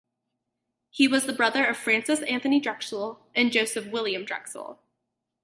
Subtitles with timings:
[0.89, 4.79] He was the brother of Francis Anthony Drexel, and Joseph William Drexel.